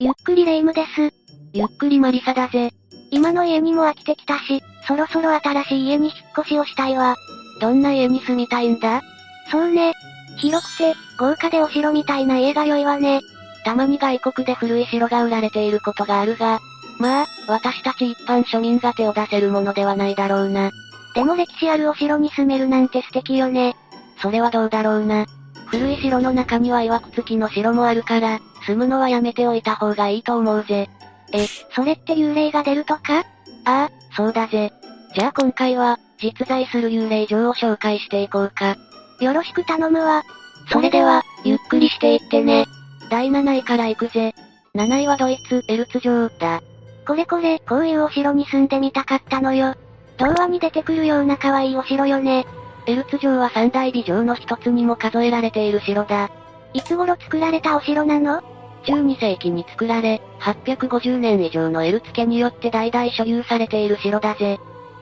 [0.00, 1.12] ゆっくりレ夢ムです。
[1.52, 2.70] ゆっくりマリサだぜ。
[3.10, 7.16] 今の家にも飽きてきたし、そろそろ新しい家に引っ越しをしたいわ。
[7.60, 9.02] どんな家に住みたいんだ？
[9.50, 9.94] そうね。
[10.36, 13.18] 広くて、豪華でお城みたいな家が良いわね。
[13.64, 16.60] たまに外国で古い城が売られていることがあるが、
[17.00, 20.70] まあ、私たち一般庶民が手を出せるものではないだろうな。
[21.16, 23.74] でも歴史あるお城に住めるなんて素敵よね。
[24.22, 25.26] それはどうだろうな。
[25.68, 30.88] 古い城の中には曰く付きの城もあるから、住むのはやめておいた方がいいと思うぜ。
[31.32, 33.20] え、それって幽霊が出るとか？
[33.20, 33.24] あ
[33.64, 34.72] あ、そうだぜ。
[35.14, 38.76] じゃあ今回は、実在する幽霊城を紹介していこうか。
[39.20, 40.22] よろしく頼むわ。
[40.72, 42.64] それでは、ゆっくりしていってね。
[43.10, 44.34] 第7位から行くぜ。
[44.74, 46.62] 7位はドイツ、エルツ城だ。
[47.06, 49.74] これこれ、こういうお城に住んでみたかったのよ。
[50.18, 52.46] 童話に出てくるような可愛いお城よね。
[52.88, 56.30] エルツ城は三大美城の一つにも数えられている城だ。
[56.72, 58.42] いつ頃作られたお城なの
[58.84, 64.58] ？12世紀に作られ、850年以上のエルツ家によって代々所有されている城だぜ。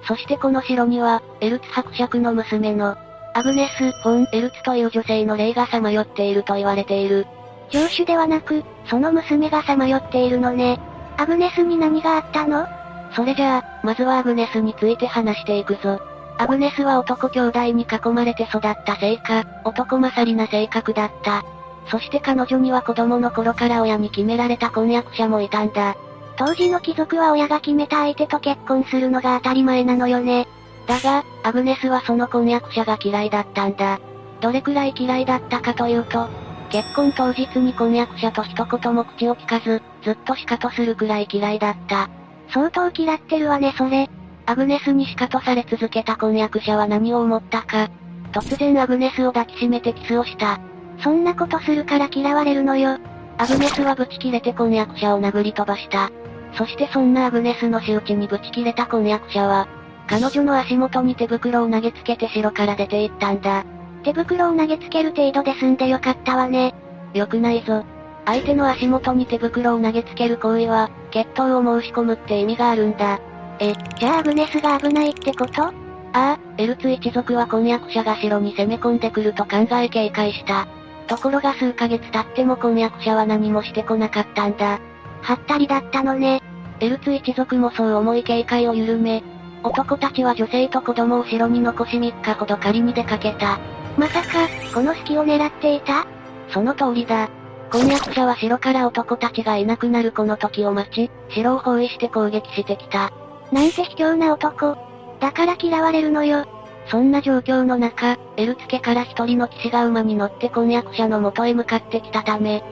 [0.08, 2.96] そしてこの城には、エルツ伯爵の娘の、
[3.34, 7.24] アグネス・フォン・エルツという女性の霊がさまよっていると言われている。
[7.70, 10.80] 城主ではなく、その娘がさまよっているのね。
[11.18, 12.66] アグネスに何があったの？
[13.14, 16.00] それじゃあ、まずはアグネスについて話していくぞ。
[16.38, 21.44] アグネスは男兄弟に囲まれて育ったせいか、男勝りな性格だった。
[21.90, 25.96] そして彼女には子供の頃から親に決められた婚約者もいたんだ。
[26.36, 30.46] 当時の貴族は親が決めた相手と結婚するのが当たり前なのよね。
[30.86, 33.98] だが、アグネスはその婚約者が嫌いだったんだ。
[34.40, 36.28] どれくらい嫌いだったかというと、
[36.70, 42.10] 結婚当日に婚約者と一言も口を聞かず、ずっとシカトするくらい嫌いだった。
[42.52, 44.10] 相当嫌ってるわねそれ。
[44.46, 47.88] アグネスにシカトされ続けた婚約者は何を思ったか。
[48.32, 50.60] 突然アグネスを抱きしめてキスをした。
[51.02, 52.98] そんなことするから嫌われるのよ。
[53.38, 56.10] アグネスはブチ切れて婚約者を殴り飛ばした。
[56.56, 59.68] そしてそんなアグネスの仕打ちにブチ切れた婚約者は、
[60.06, 63.64] 彼女の足元に手袋を投げつけて城から出て行ったんだ。
[64.04, 66.72] 手袋を投げつける程度で済んでよかったわね。
[67.14, 67.84] よくないぞ。
[68.24, 73.20] 相手の足元に手袋を投げつける行為は、決闘を申し込むって意味があるんだ。
[73.58, 75.62] え、じゃあアグネスが危ないってこと？
[75.62, 75.72] あ
[76.12, 80.66] あ、エルツ一族は婚約者が城に攻め込んでくると考え警戒した。
[81.06, 84.80] ところが数ヶ月経っても婚約者は何もしてこなかったんだ。
[85.22, 86.42] はったりだったのね。
[86.80, 89.22] エルツ一族もそう思い警戒を緩め、
[89.62, 93.58] 男たちは女性と子供を城に残し3日ほど狩りに出かけた。
[93.96, 96.06] まさか、この隙を狙っていた？
[96.50, 97.28] その通りだ。
[97.72, 103.12] 婚約者は城から男たちがいなくなるこの時を待ち、城を包囲して攻撃してきた。
[103.52, 104.76] なんて卑怯な男。
[105.20, 106.46] だから嫌われるのよ。
[106.88, 112.62] そんな状況の中、エルツ家から一人の騎士が馬に乗って婚約者の元へ向かってきたため、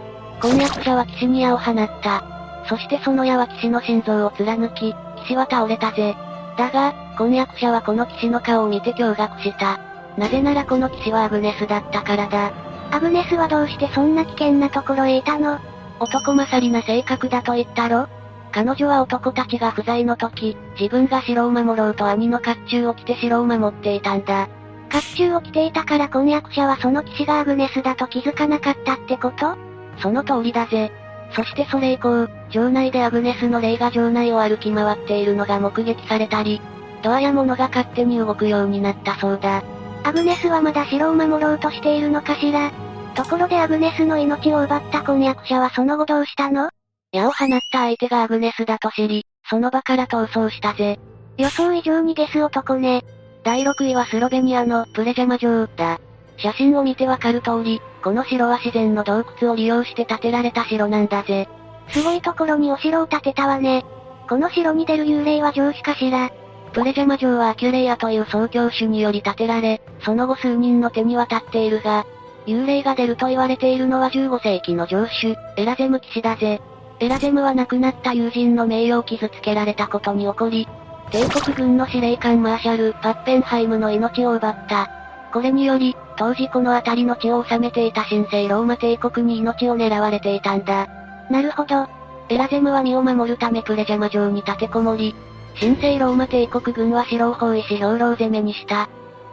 [0.40, 2.24] 婚約者は騎士に矢を放った。
[2.68, 6.16] そしてその矢は騎士の心臓を貫き、騎士は倒れたぜ。
[6.56, 9.80] だが、婚約者はこの騎士の顔を見て驚愕した。
[10.16, 12.52] なぜならこの騎士はアグネスだったからだ。
[12.92, 15.58] アグネスはどうしてそんな危険なところへいたの？
[15.98, 18.06] 男勝りな性格だと言ったろ？
[18.54, 24.48] 彼女は男たちが不在の時、自分が城を守ろうと兄の甲冑を着て城を守っていたんだ。
[24.92, 29.56] 甲冑を着ていたから婚約者はその騎士がアグネスだと気づかなかったってこと？
[29.98, 30.92] その通りだぜ。
[31.34, 36.60] そしてそれ以降、城内でアグネスの霊が城内を歩き回っているのが目撃されたり、
[37.02, 39.64] ドアや物が勝手に動くようになったそうだ。
[40.04, 42.70] アグネスはまだ城を守ろうとしているのかしら？
[43.16, 46.70] ところでアグネスの命を奪った婚約者はその後どうしたの？
[47.14, 50.98] 矢を放った相手がアグネスだと知り、その場から逃走したぜ。
[51.38, 53.04] 予想以上にゲス男ね。
[53.44, 56.00] 第6位はスロベニアのプレジャマ城だ。
[56.38, 61.48] 写真を見てわかる通り、この城は自然の洞窟を利用して建てられた城なんだぜ。
[61.90, 63.84] すごいところにお城を建てたわね。
[64.28, 66.32] この城に出る幽霊は上司かしら
[66.72, 72.04] プレジャマ城はアキュレイアという創教主により建てられ、その後数人の手に渡っているが、
[72.48, 76.60] 幽霊が出ると言われているのは15世紀の城主、エラゼム騎士だぜ。
[77.04, 80.66] エラゼムは亡くなった友人の名誉を傷つけられたことに起こり、
[81.10, 84.88] 帝国軍の司令官マーシャル・パッペンハイムの命を奪った。
[85.30, 90.88] これにより、当時この辺りの地を治めていた神聖ローマ帝国に命を狙われていたんだ。
[91.30, 91.86] なるほど。
[92.30, 95.14] エラゼムは身を守るためプレジャマ城に立てこもり、
[95.60, 98.88] 神聖ローマ帝国軍は城を包囲し兵糧攻めにした。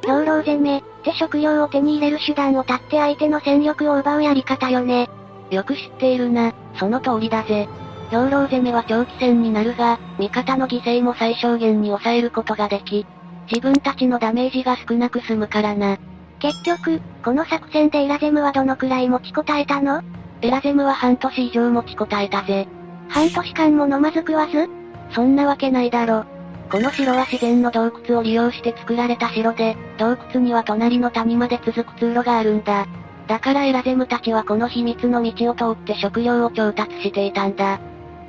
[0.05, 5.09] 兵糧攻めって食料を手に入れる手段を断って相手の戦力を奪うやり方よね。
[5.51, 7.67] よく知っているな、その通りだぜ。
[8.09, 13.05] 兵糧攻めは長期戦になるが、味方の犠牲も最小限に抑えることができ、
[13.49, 15.97] 自分たちのダメージが少なく済むからな。
[16.39, 20.01] 結局、この作戦でエラゼムはどのくらい持ちこたえたの？
[20.41, 22.67] エラゼムは半年以上持ちこたえたぜ。
[23.09, 24.69] 半年間も飲まず食わず？
[25.13, 26.25] そんなわけないだろ。
[26.71, 32.87] この城は自然の洞窟を利用して作られた城で、洞窟には隣の谷まで続く通路があるんだ。
[33.27, 37.79] だからエラゼムたちはこの秘密の道を通って食料を調達していたんだ。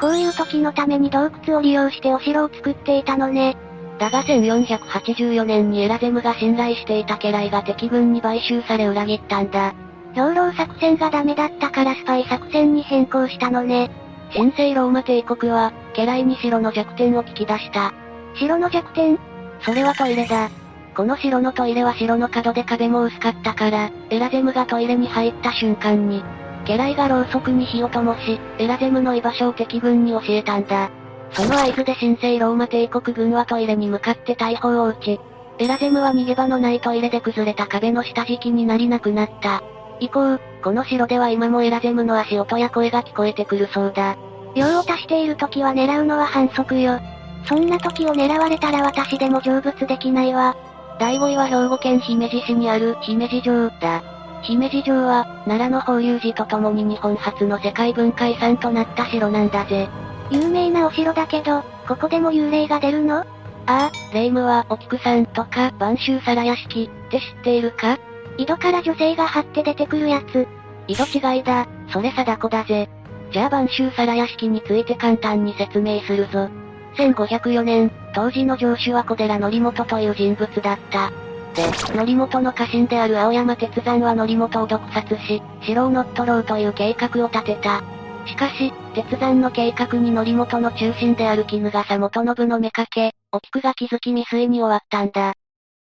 [0.01, 3.57] こういう時のために洞窟を利用してお城を作っていたのね。
[3.99, 9.75] だが1484年にエラゼムが信頼していた家来が敵軍に買収され裏切ったんだ。
[10.15, 13.91] 兵糧作戦がダメだったからスパイ作戦に変更したのね。
[14.35, 17.93] 神聖ローマ帝国は、家来に城の弱点を聞き出した。
[18.35, 19.19] 城の弱点？
[19.61, 20.51] それはトイレだ。
[20.95, 26.23] この城のトイレは城の角で壁も薄かったから、エラゼムがトイレに入った瞬間に、
[26.67, 30.91] 家来がろうそくに火を灯し、エラゼムの居場所を敵軍に教えたんだ。
[31.33, 35.21] その合図で神聖ローマ帝国軍はトイレに向かって大砲を撃ち、
[35.59, 39.63] エラゼムは逃げ場のないトイレで崩れた壁の下敷きになりなくなった。
[39.99, 44.17] 以降、この城では今もエラゼムの足音や声が聞こえてくるそうだ。
[44.55, 47.01] 用を足している時は狙うのは反則よ。
[47.47, 50.55] そんな時を狙われたら私でも成仏できないわ。
[50.99, 54.03] 第5位は兵庫県姫路市にある姫路城だ。
[54.43, 59.89] 姫路城は、奈良の法隆寺と共に日本初の世界文化遺産となった城なんだぜ。
[60.31, 63.21] 有名なお城だけど、ここでも幽霊が出るの？
[63.21, 63.25] あ
[63.67, 67.99] あ、霊夢はお菊さんとか晩秋皿屋敷って知っているか？
[68.39, 70.49] 井戸から女性が張って出てくるやつ。
[70.89, 72.89] 井戸違いだ、それ貞子だぜ。
[73.33, 76.49] じゃあ晩秋皿屋敷について簡単に説明するぞ。
[76.97, 81.11] 1504年、当時の城主は小寺則本という人物だった。
[81.55, 87.83] で、則本の家臣である青山鉄山は則本を毒殺し、城を乗っ取ろうという計画を立てた。
[88.27, 95.35] しかし、鉄山の計画に則本の中心である絹笠元信の目かけ、お菊が気づき未遂に終わったんだ。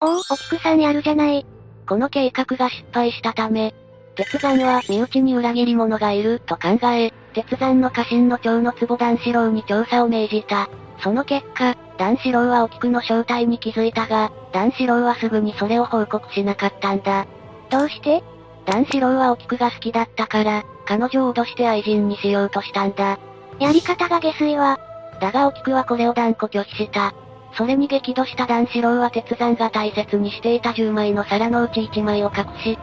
[0.01, 1.46] おお、お菊さんやるじゃない。
[1.88, 3.74] この計画が失敗したため、
[4.16, 10.69] 鉄山は身内に裏切り者がいると考え、鉄山の家臣の長の坪段四郎に調査を命じた。
[11.00, 17.25] その結果、段四郎はお菊の正体に気づいたが、段四郎はすぐにそれを報告しなかったんだ。
[17.69, 18.24] どうして？
[18.65, 23.19] 段四郎はお菊が好きだったから、彼女を脅して愛人にしようとしたんだ。
[23.59, 24.80] やり方が下水は。
[25.21, 27.13] だがお菊はこれを断固拒否した。
[27.53, 32.77] それに激怒した段四郎は鉄山が大切にしていた10枚の皿のうち1枚を隠し、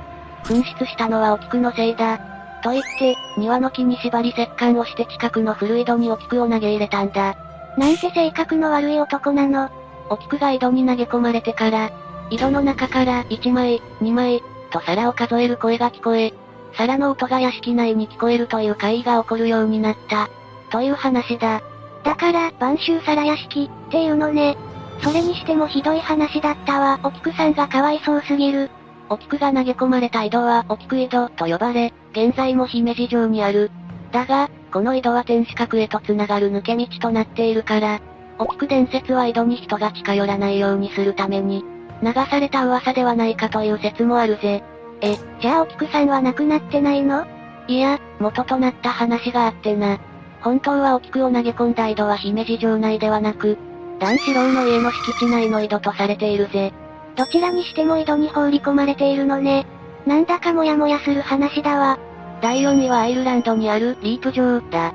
[0.44, 2.19] 紛失したのはお菊のせいだ。
[2.62, 7.37] と言って、庭の木に縛り石棺をして近くの古井戸にお菊を投げ入れたんだ。
[7.77, 9.71] なんて性格の悪い男なの。
[10.11, 11.91] お菊が井戸に投げ込まれてから、
[12.31, 16.33] 井戸の中から1枚、2枚、と皿を数える声が聞こえ、
[16.75, 20.29] 皿の音が屋敷内に聞こえるという怪異が起こるようになった。
[20.71, 21.63] という話だ。
[22.05, 24.57] だから、晩秋皿屋敷、っていうのね。
[25.03, 27.01] それにしてもひどい話だったわ。
[27.03, 28.71] お菊さんがかわいそうすぎる。
[29.09, 33.71] お菊が投げ込まれた井戸は、お菊井戸と呼ばれ、現在も姫路城にある。
[34.13, 38.01] だが、この井戸は天守閣へと繋がる抜け道となっているから、
[38.39, 41.63] お菊伝説は井戸に人が近寄らないようにするために、
[42.03, 44.65] 流された噂ではないかという説もあるぜ。
[45.03, 47.27] え、じゃあお菊さんは亡くなってないの？
[47.69, 49.99] いや、元となった話があってな。
[50.41, 53.59] 本当はお菊を投げ込んだ井戸は姫路城内ではなく、
[54.01, 56.73] 段四郎の家の敷地内の井戸とされているぜ。
[57.15, 59.67] どちらにしても井戸に放り込まれているのね。
[60.07, 61.99] なんだかモヤモヤする話だわ。
[62.43, 64.93] 第4位はアイルランドにあるリープ城だ。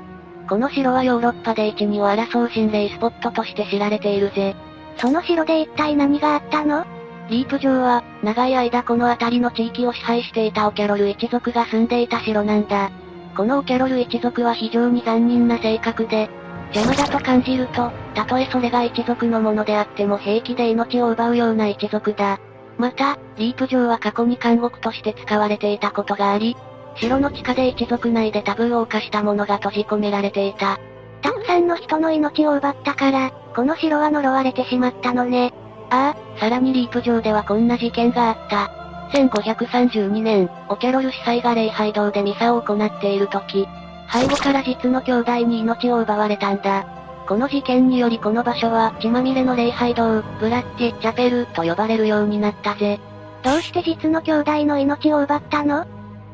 [0.50, 4.54] この城はヨーロッパで1、2を争う心霊スポットとして知られているぜ。
[4.98, 6.84] その城で一体何があったの？
[7.30, 12.90] リープ城は、長い間この辺りの地域を支配していたオキャロル一族が住んでいた城なんだ。
[13.34, 16.28] このオキャロル一族は非常に残忍な性格で、
[16.74, 22.38] 邪魔だと感じると、たとえそれが一族のものであっても平気で命を奪うような一族だ。
[22.76, 26.54] また、リープ城は過去に監獄として使われていたことがあり、
[26.98, 30.78] 城の地下で一族内でタブーを犯した者が閉じ込められていた。
[31.22, 35.52] たくさんの人の命を奪ったから、この城は呪われてしまったのね。
[35.90, 38.70] ああ、さらにリープ城ではこんな事件があった。
[39.16, 43.66] 1532年、オケロル司祭が礼拝堂でミサを行っている時、
[44.12, 46.86] 背後から実の兄弟に命を奪われたんだ。
[47.26, 53.00] この事件によりこの場所は血まみれの礼拝堂、ブラッティ・チャペルと呼ばれるようになったぜ。
[53.42, 55.86] どうして実の兄弟の命を奪ったの？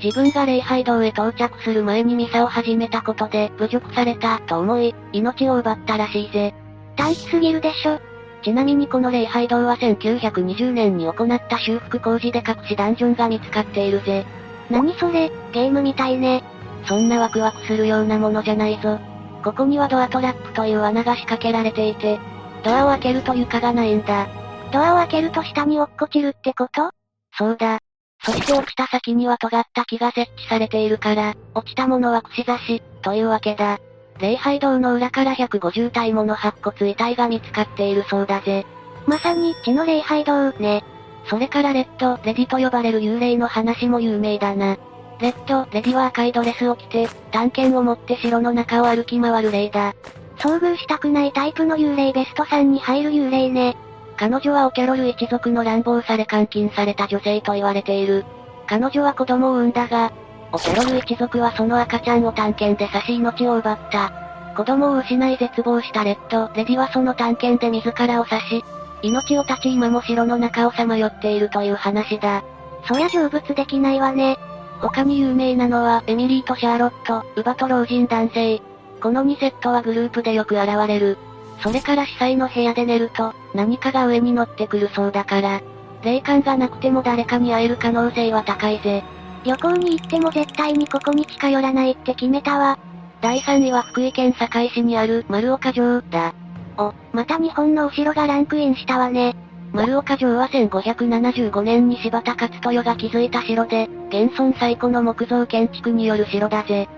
[0.03, 6.55] 自分が礼拝堂へ到着する前にミサを始めたことで侮辱されたと思い、命を奪ったらしいぜ。
[6.97, 8.01] 短気すぎるでしょ。
[8.43, 14.27] ちなみにこの礼拝堂は1920年に行った修復工事で隠しダンジョンが見つかっているぜ。
[14.71, 16.43] 何それ、ゲームみたいね。
[16.87, 18.99] そんなワクワクするようなものじゃないぞ。
[19.43, 22.19] ここにはドアトラップという穴が仕掛けられていて、
[22.63, 24.29] ドアを開けると床がないんだ。
[24.73, 26.91] ドアを開けると下に落っこちるってこと？
[27.33, 27.79] そうだ。
[28.25, 33.79] そして落ちた先には尖った木が設置されているから、落ちたものは串刺し、というわけだ。
[34.19, 38.65] 礼拝堂の裏から150体もの白骨遺体が見つかっているそうだぜ。
[39.07, 40.85] まさに、血の礼拝堂、ね。
[41.27, 44.79] それからレッド、レディと呼ばれる幽霊の話も有名だな。
[45.21, 49.95] レッド、レディは赤いドレスを着て、探検を持って城の中を歩き回る霊だ。
[50.39, 53.77] 遭遇したくないタイプの幽霊ベスト3に入る幽霊ね。
[54.17, 58.25] 彼女はオキャロル一族の乱暴され監禁された女性と言われている。
[58.67, 60.13] 彼女は子供を産んだが、
[60.53, 64.13] オキャロル一族はその赤ちゃんを探検で刺し命を奪った。
[64.57, 68.65] 子供を失い絶望したレッド、レディはその探検で自らを刺し、
[69.03, 72.45] 命を絶ち今も城の中をさまよっているという話だ。
[72.87, 74.39] そりゃ成仏できないわね。
[74.81, 78.63] 他に有名なのは、エミリーとシャーロット、ウバと老人男性。
[79.01, 81.19] この2セットはグループでよく現れる。
[81.63, 85.61] それから司祭の部屋で寝ると、何かが上に乗ってくるそうだから。
[86.03, 89.03] 霊感がなくても誰かに会える可能性は高いぜ。
[89.45, 92.79] 旅行に行っても絶対にここに近寄らないって決めたわ。
[93.21, 96.35] 第3位は福井県坂井市にある丸岡城だ。
[96.77, 99.35] お、また日本のお城がランクインしたわね。
[99.73, 106.89] 丸岡城は1575年に柴田勝豊が築いた城で、現存最古の木造建築による城だぜ。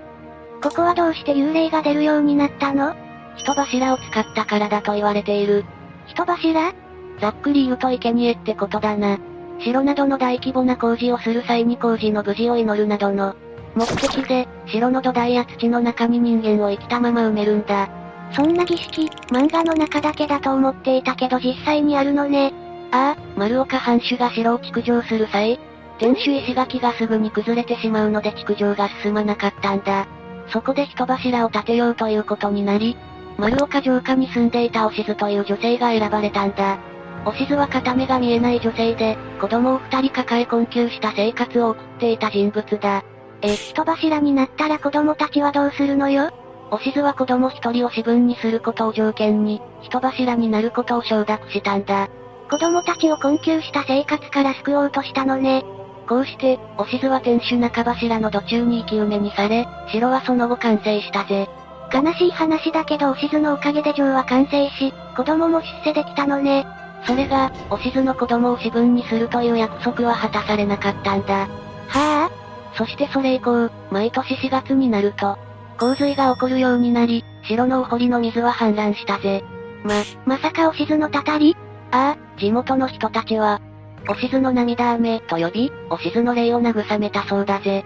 [0.62, 2.94] ここはどうして幽霊が出るようになったの？
[3.36, 5.64] 人柱を使ったからだと言われている。
[6.06, 6.74] 人柱？
[7.20, 9.18] ざっくり言うと生贄ってことだな。
[9.58, 13.34] 城などの大規模な工事をする際に工事の無事を祈るなどの
[13.74, 17.88] 目的で、城の土台や土の中に人間を生きたまま埋めるんだ。
[18.32, 22.52] そんな儀式、漫画の中だけだと思っていたけど実際にあるのね。
[22.90, 25.58] ああ、丸岡藩主が城を築城する際、
[25.98, 30.06] 天守石垣がすぐに崩れてしまうので築城が進まなかったんだ。
[30.48, 32.96] そこで人柱を建てようということになり、
[33.38, 36.78] 丸岡城下に住んでいたおしずという女性が選ばれたんだ。
[37.24, 43.04] おしずは片目が見えない女性で、子供を二人抱え困窮した生活を送っていた人物だ。
[43.42, 46.30] え、人柱になったら子供たちはどうするのよ？
[46.70, 52.08] おしずは子供一人を私分にすることを条件に、人柱になることを承諾したんだ。
[52.50, 55.64] 子供たちを困窮した生活から救おうとしたのね。
[56.08, 61.48] こうして、おしずは天守中柱の途中に生き埋めにされ、城はその後完成したぜ。
[61.92, 66.66] 悲しい話だけどおしずのおかげで城は完成し、子供も出世できたのね。
[67.06, 71.46] それが、おしずの子供を私分にするという約束は果たされなかったんだ。
[71.88, 72.30] はあ？
[72.76, 75.38] そしてそれ以降、毎年4月になると、
[75.78, 79.44] 洪水が起こるようになり、城のお堀の水は氾濫したぜ。
[79.84, 81.56] ま、まさかおしずのたたり？
[81.92, 83.60] ああ、地元の人たちは、
[84.08, 87.84] おしずの涙雨と呼び、おしずの霊を慰めたそうだぜ。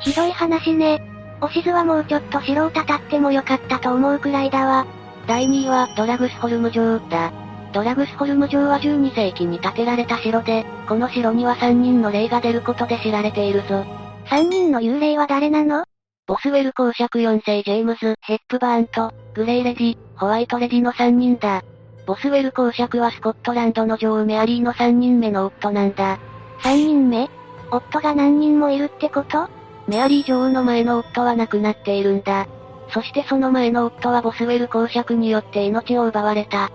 [0.00, 1.06] ひどい話ね。
[1.42, 4.86] おしずはもうちょっと城をたたってもよかったと思うくらいだわ。
[5.26, 7.32] 第2位はドラグスホルム城だ。
[7.72, 13.84] ドラグスホルム城は12世紀に建てられた城で、この城には3人の霊が出ることで知られているぞ。
[14.26, 15.84] 3人の幽霊は誰なの？
[16.28, 21.64] ボスウェル公爵4世ジェームズ・ヘップバーンと、グレイレディ、ホワイトレディの3人だ。
[22.06, 26.20] ボスウェル公爵はスコットランドの女王メアリーの3人目の夫なんだ。
[26.60, 27.28] 3人目？
[27.72, 29.48] 夫が何人もいるってこと？
[29.88, 32.46] メアリー女王の前の夫は亡くなっているんだ。
[32.90, 36.66] そしてその前の夫はボスウェル公爵によって命を奪われた。
[36.66, 36.70] ん？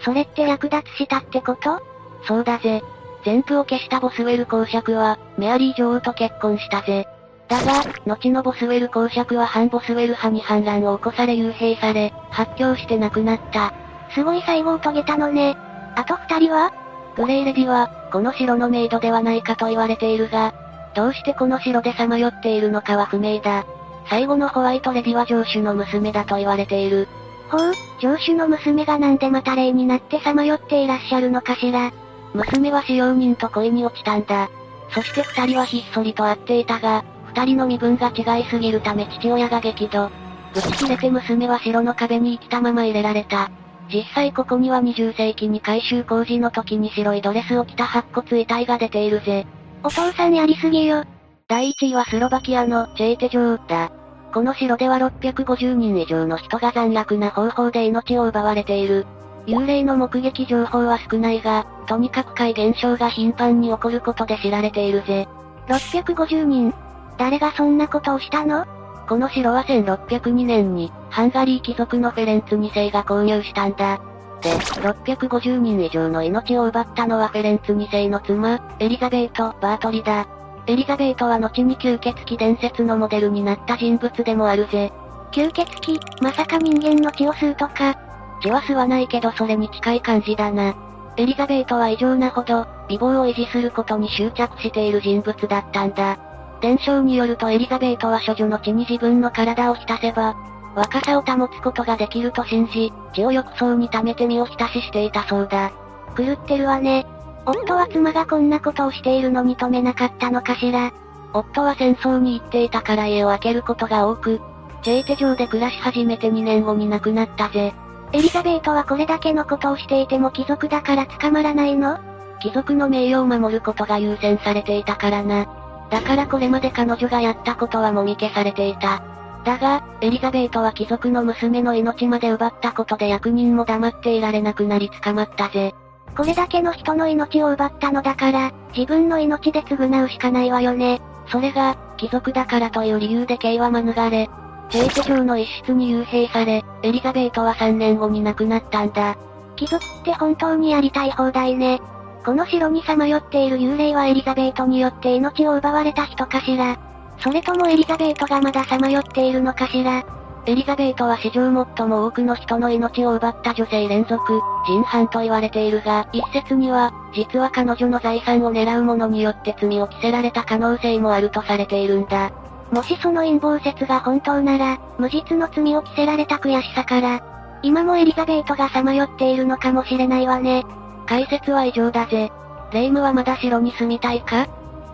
[0.00, 1.80] それって略奪したってこと？
[2.26, 2.82] そうだぜ。
[3.24, 7.06] 全部を消したボスウェル公爵は、メアリー女王と結婚したぜ。
[7.48, 13.72] だが、後のボスウェル公爵は反ボスウェル派に反乱を起こされ幽閉され、発狂して亡くなった。
[14.14, 15.56] すごい最後を遂げたのね。
[15.96, 16.72] あと二人は？
[17.16, 20.54] グレイレディは、この城のメイドではないかと言われているが、
[20.96, 23.66] どうしてこの城でさまよっているのかは不明だ。
[24.08, 27.06] 最後のホワイトレディは城主の娘だと言われている。
[27.50, 31.92] ほう、城主の娘がなんでまた霊になってさまよっていらっしゃるのかしら。
[32.32, 34.48] 娘は使用人と恋に落ちたんだ。
[34.90, 40.10] そして二人はひっそりと会っていたが、二人の身分が違いすぎるため父親が激怒。
[40.54, 43.50] 打ち切れて娘は城の壁に生きたまま入れられた。
[43.92, 49.46] 実際ここには20世紀に改修工事の時に白いドレスを着た白骨遺体が出ているぜ。
[49.86, 51.04] お父さんやりすぎよ。
[51.46, 53.92] 第1位はスロバキアのチェーテ城だ。
[54.34, 59.06] この城では650人以上の人が残虐な方法で命を奪われている。
[59.46, 65.28] 幽霊の目撃情報は少ないが、とにかく怪現象が頻繁に起こることで知られているぜ。
[65.68, 66.74] 650人
[67.16, 68.66] 誰がそんなことをしたの？
[69.08, 74.00] この城は1602年に、ハンガリー貴族のフェレンツ2世が購入したんだ。
[74.42, 80.26] で、650人以上の命を奪ったのはフェレンツ2世の妻、エリザベート・バートリだ。
[80.66, 84.92] エリザベートは後に吸血鬼伝説のモデルになった人物でもあるぜ。
[85.32, 87.96] 吸血鬼、まさか人間の血を吸うとか。
[88.42, 90.74] 血は吸わないけどそれに近い感じだな。
[91.16, 96.18] エリザベートは異常なほど、美貌を維持することに執着している人物だったんだ。
[96.60, 100.34] 伝承によるとエリザベートは処女の血に自分の体を浸せば、
[100.76, 105.72] 若さを保つことができると信じ、血を浴槽に溜めて身を浸ししていたそうだ。
[106.16, 107.06] 狂ってるわね。
[107.46, 110.92] 夫は妻がこんなことをしているのに止めなかったのかしら。
[111.32, 114.40] 夫は戦争に行っていたから家を空けることが多く、
[114.82, 117.74] チェイテ城で暮らし始めて2年後に亡くなったぜ。
[118.12, 121.98] エリザベートはこれだけのことをしていても貴族だから捕まらないの？
[122.40, 125.46] 貴族の名誉を守ることが優先されていたからな。
[125.90, 129.02] だからこれまで彼女がやったことはもみ消されていた。
[129.46, 135.72] だが、エリザベートは貴族の娘の命まで奪ったことで役人も黙っていられなくなり捕まったぜ。
[136.16, 141.00] これだけの人の命を奪ったのだから、自分の命で償うしかないわよね。
[141.28, 144.28] それが、貴族だからという理由で刑は免れ、
[144.68, 149.16] チェイテ城の一室に幽閉され、エリザベートは3年後に亡くなったんだ。
[149.54, 151.80] 貴族って本当にやりたい放題ね。
[152.24, 156.76] この城にさまよっている幽霊はエリザベートによって命を奪われた人かしら。
[157.18, 160.04] それともエリザベートがまださまよっているのかしら？
[160.48, 172.30] エリザベートは史上最も多くの人の命を奪った女性連続、人犯と言われているが、一説には、実は彼女の財産を狙う者によって罪を着せられた可能性もあるとされているんだ。
[172.70, 177.20] もしその陰謀説が本当なら、無実の罪を着せられた悔しさから、
[177.62, 180.64] 今もエリザベートがさまよっているのかもしれないわね。
[181.06, 182.30] 解説は以上だぜ。
[182.72, 184.46] レイムはまだ城に住みたいか？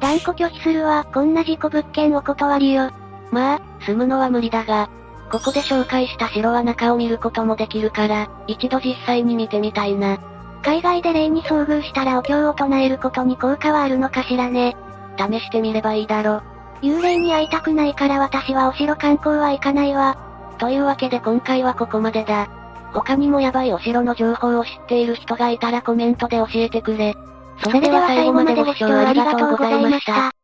[0.02, 2.90] 断固拒否するわ、こんな事故物件お断りよ。
[3.30, 4.90] まあ、住むのは無理だが、
[5.30, 10.18] ここで紹介した城は中を見ることもできるから、一度実際に見てみたいな。
[10.64, 14.76] 海外で霊に遭遇したらお経を唱えることに効果はあるのかしらね。
[15.16, 16.42] 試してみればいいだろ。
[16.82, 20.18] 幽霊に会いたくないから私はお城観光は行かないわ。
[20.58, 22.48] というわけで今回はここまでだ。
[22.92, 27.16] 他にもヤバいお城の情報を知っている人がいたらコメントで教えてくれ。
[27.62, 30.41] それでは最後までご視聴ありがとうございました。